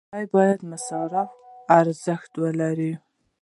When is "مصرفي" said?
0.71-1.23